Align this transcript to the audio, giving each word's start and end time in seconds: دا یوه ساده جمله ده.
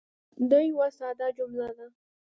دا 0.49 0.59
یوه 0.69 0.87
ساده 0.99 1.27
جمله 1.37 1.69
ده. 1.77 1.87